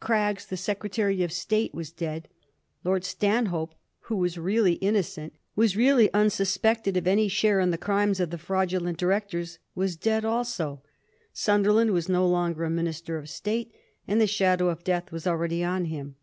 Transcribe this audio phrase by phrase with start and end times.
[0.00, 2.26] Craggs, the Secretary of State, was dead;
[2.84, 7.70] Lord Stan hope, who was really ionocent— ^was really unsus pected of any share in
[7.70, 10.80] the crimes of the fi^udulent directors— was dead also;
[11.34, 13.74] Sunderland was no longer a Minister of State,
[14.08, 16.14] and the shadow of death was already on him.